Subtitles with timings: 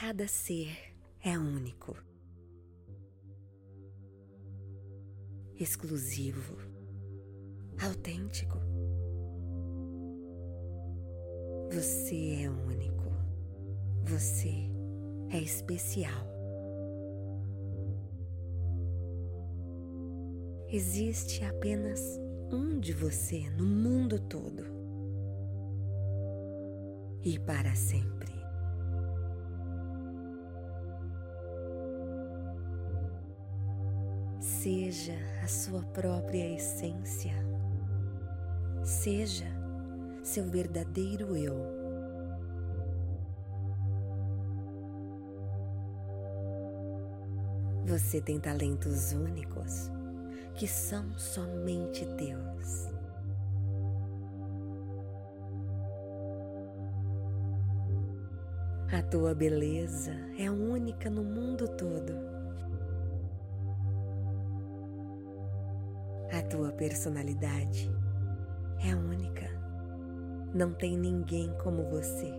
[0.00, 1.94] Cada ser é único,
[5.58, 6.56] exclusivo,
[7.78, 8.56] autêntico.
[11.70, 13.12] Você é único,
[14.02, 14.70] você
[15.28, 16.26] é especial.
[20.70, 22.00] Existe apenas
[22.50, 24.64] um de você no mundo todo
[27.22, 28.39] e para sempre.
[34.62, 37.32] Seja a sua própria essência.
[38.84, 39.46] Seja
[40.22, 41.56] seu verdadeiro eu.
[47.86, 49.90] Você tem talentos únicos
[50.54, 52.92] que são somente teus.
[58.92, 62.39] A tua beleza é única no mundo todo.
[66.50, 67.88] Tua personalidade
[68.84, 69.48] é única.
[70.52, 72.34] Não tem ninguém como você.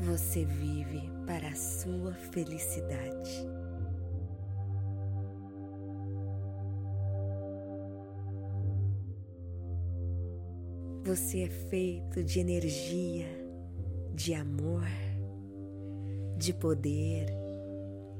[0.00, 3.48] Você vive para a sua felicidade.
[11.04, 13.26] Você é feito de energia,
[14.14, 14.84] de amor
[16.40, 17.26] de poder,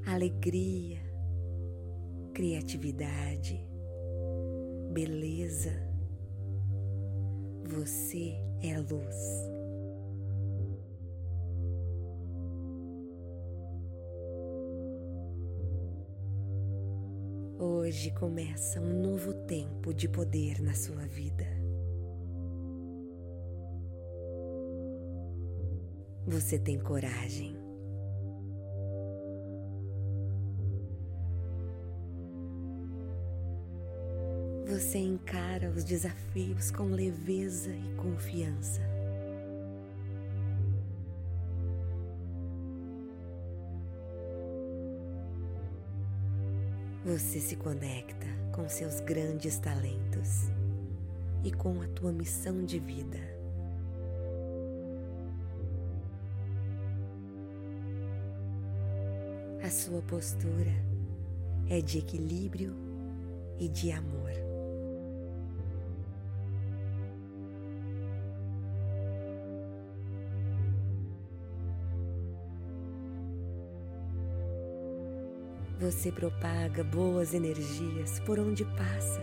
[0.07, 1.01] alegria,
[2.35, 3.67] criatividade,
[4.93, 5.73] beleza.
[7.67, 9.17] Você é luz.
[17.59, 21.47] Hoje começa um novo tempo de poder na sua vida.
[26.27, 27.60] Você tem coragem
[34.91, 38.81] você encara os desafios com leveza e confiança.
[47.05, 50.51] Você se conecta com seus grandes talentos
[51.45, 53.21] e com a tua missão de vida.
[59.63, 60.75] A sua postura
[61.69, 62.75] é de equilíbrio
[63.57, 64.50] e de amor.
[75.81, 79.19] Você propaga boas energias por onde passa.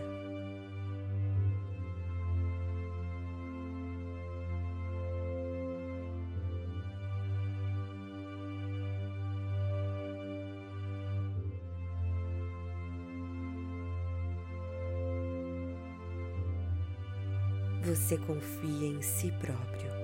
[17.84, 19.97] Você confia em si próprio.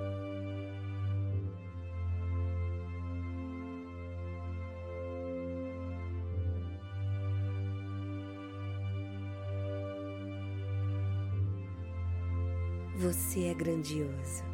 [13.34, 14.44] Você é grandioso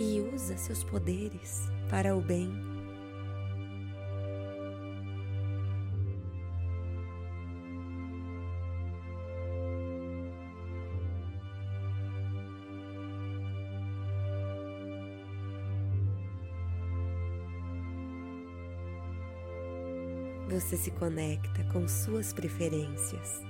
[0.00, 2.50] e usa seus poderes para o bem.
[20.50, 23.40] Você se conecta com suas preferências,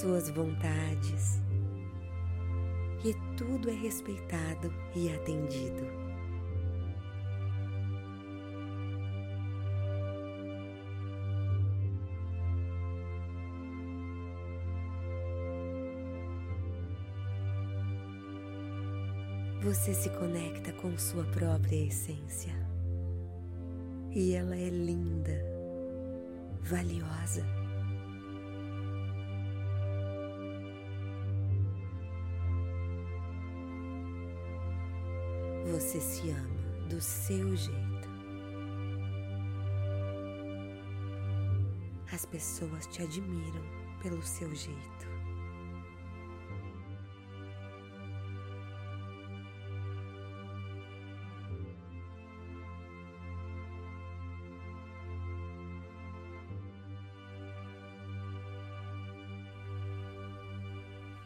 [0.00, 1.42] suas vontades
[3.36, 6.02] tudo é respeitado e atendido.
[19.62, 22.52] Você se conecta com sua própria essência
[24.10, 25.40] e ela é linda,
[26.60, 27.61] valiosa.
[35.82, 38.08] Você se ama do seu jeito.
[42.12, 43.64] As pessoas te admiram
[44.00, 44.78] pelo seu jeito.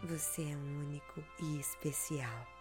[0.05, 2.56] Você é único e especial.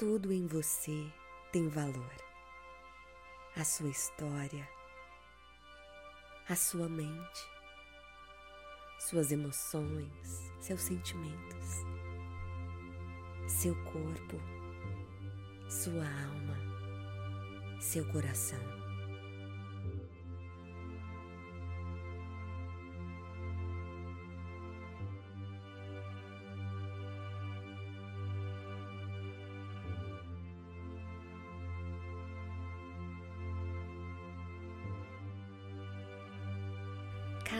[0.00, 1.12] Tudo em você
[1.52, 2.16] tem valor.
[3.54, 4.66] A sua história,
[6.48, 7.50] a sua mente,
[8.98, 11.84] suas emoções, seus sentimentos,
[13.46, 14.40] seu corpo,
[15.68, 16.56] sua alma,
[17.78, 18.79] seu coração.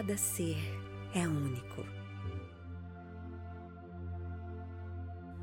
[0.00, 0.56] Cada ser
[1.14, 1.84] é único,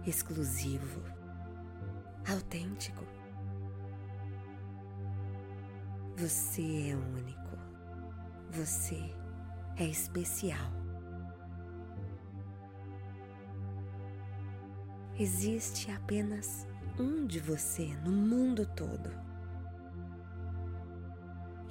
[0.03, 0.99] exclusivo,
[2.27, 3.05] autêntico.
[6.15, 7.55] Você é único,
[8.49, 9.13] você
[9.75, 10.71] é especial.
[15.19, 16.65] Existe apenas
[16.97, 19.11] um de você no mundo todo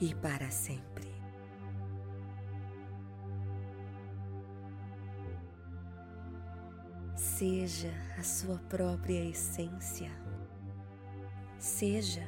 [0.01, 1.06] e para sempre.
[7.39, 10.11] Seja a sua própria essência.
[11.59, 12.27] Seja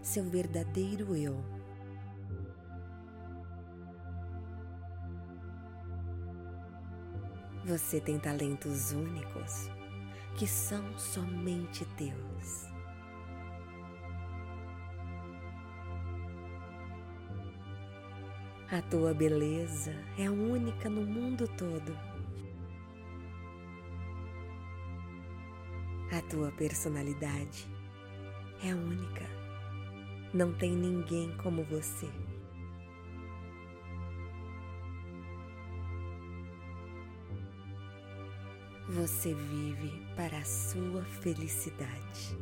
[0.00, 1.44] seu verdadeiro eu.
[7.66, 9.68] Você tem talentos únicos
[10.38, 12.66] que são somente teus.
[18.72, 22.09] A tua beleza é única no mundo todo.
[26.30, 27.66] Tua personalidade
[28.62, 29.28] é única.
[30.32, 32.08] Não tem ninguém como você.
[38.90, 42.38] Você vive para a sua felicidade.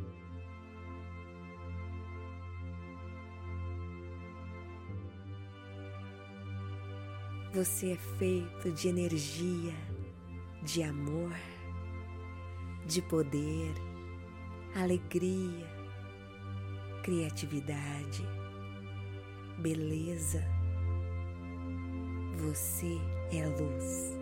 [7.53, 9.73] Você é feito de energia,
[10.61, 11.33] de amor
[12.89, 13.71] de poder,
[14.75, 15.69] alegria,
[17.03, 18.27] criatividade,
[19.59, 20.43] beleza.
[22.37, 22.97] Você
[23.31, 24.17] é luz.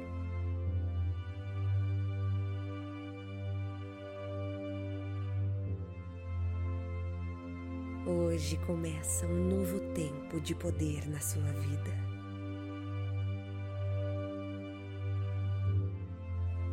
[8.06, 11.96] Hoje começa um novo tempo de poder na sua vida.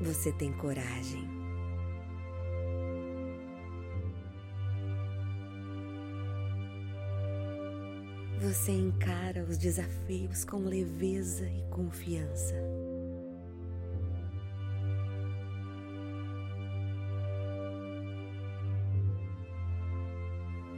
[0.03, 1.44] Você tem coragem
[8.41, 12.55] você encara os desafios com leveza e confiança.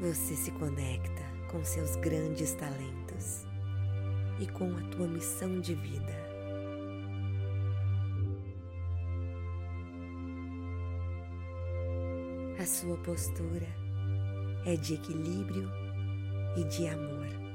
[0.00, 3.46] Você se conecta com seus grandes talentos
[4.38, 6.26] e com a tua missão de vida.
[12.58, 13.68] A sua postura
[14.66, 15.70] é de equilíbrio
[16.56, 17.45] e de amor.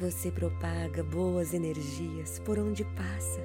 [0.00, 3.38] Você propaga boas energias por onde passa.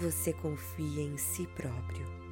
[0.00, 2.23] Você confia em si próprio.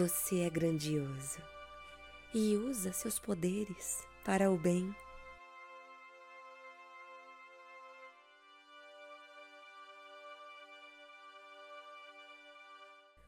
[0.00, 1.42] Você é grandioso
[2.32, 4.96] e usa seus poderes para o bem.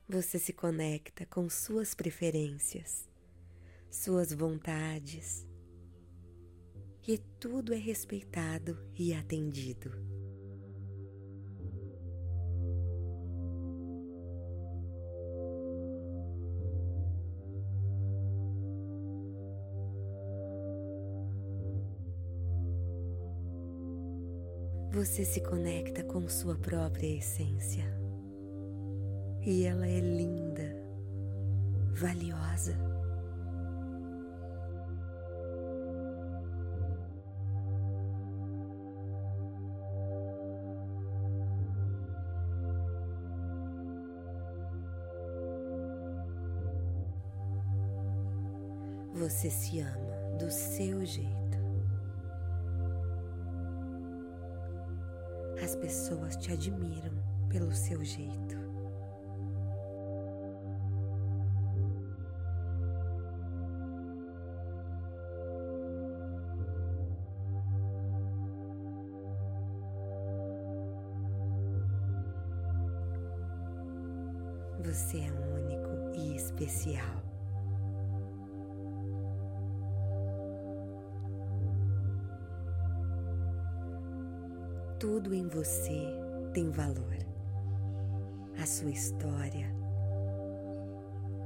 [0.08, 3.06] Você se conecta com suas preferências,
[3.90, 5.46] suas vontades,
[7.06, 10.21] e tudo é respeitado e atendido.
[24.92, 27.90] Você se conecta com sua própria essência.
[29.44, 30.76] e ela é linda,
[31.94, 32.76] valiosa.
[49.14, 51.41] Você se ama do seu jeito.
[55.92, 57.12] Pessoas te admiram
[57.50, 58.56] pelo seu jeito.
[74.82, 77.31] Você é único e especial.
[85.02, 86.14] Tudo em você
[86.54, 87.16] tem valor.
[88.56, 89.66] A sua história,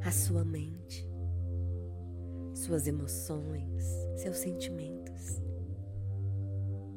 [0.05, 1.11] a sua mente,
[2.53, 3.83] suas emoções,
[4.15, 5.41] seus sentimentos,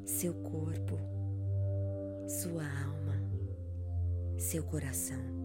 [0.04, 1.00] seu corpo,
[2.28, 3.16] sua alma,
[4.38, 5.38] seu coração.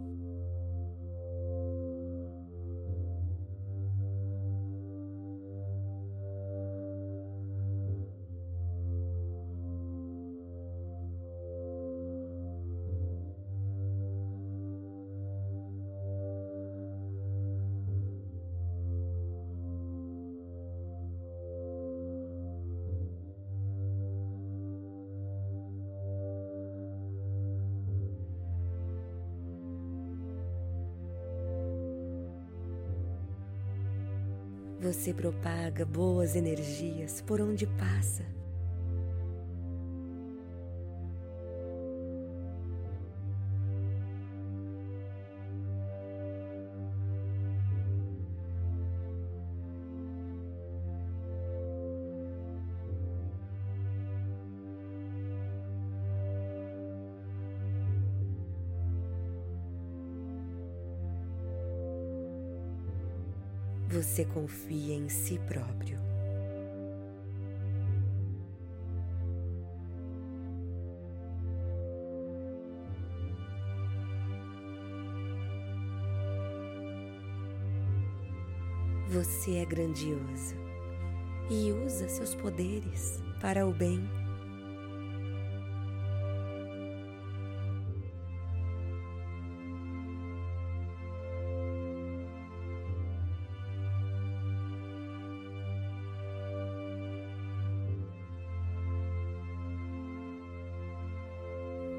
[34.85, 38.23] Você propaga boas energias por onde passa.
[63.95, 66.01] Você confia em si próprio.
[79.11, 80.57] Você é grandioso
[81.49, 84.24] e usa seus poderes para o bem.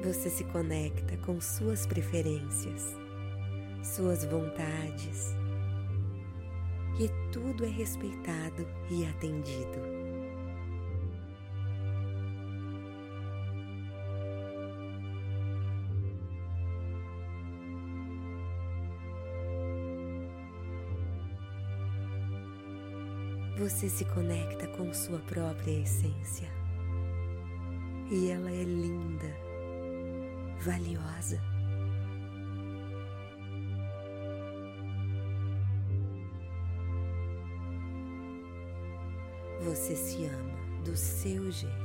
[0.06, 2.96] Você se conecta com suas preferências,
[3.82, 5.34] suas vontades,
[7.00, 9.80] e tudo é respeitado e atendido.
[23.58, 26.48] Você se conecta com sua própria essência
[28.08, 29.45] e ela é linda
[30.66, 31.40] valiosa.
[39.64, 41.76] Você se ama do seu jeito.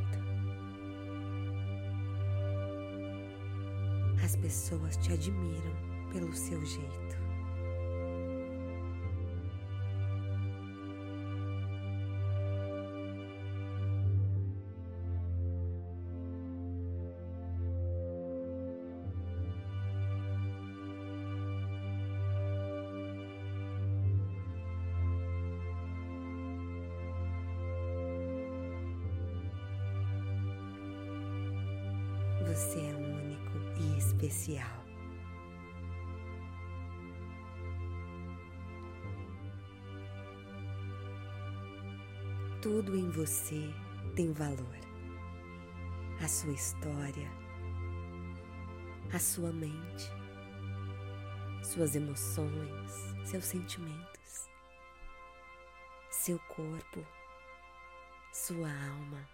[4.23, 5.75] As pessoas te admiram
[6.11, 7.30] pelo seu jeito.
[32.51, 34.83] Você é único e especial.
[42.61, 43.73] Tudo em você
[44.17, 44.77] tem valor.
[46.21, 47.31] A sua história,
[49.13, 50.11] a sua mente,
[51.63, 52.91] suas emoções,
[53.23, 54.49] seus sentimentos,
[56.09, 57.01] seu corpo,
[58.33, 59.25] sua alma,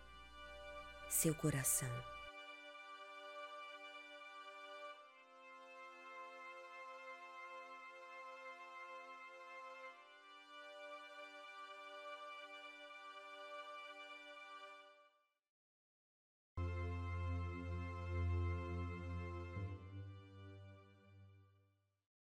[1.09, 2.16] seu coração.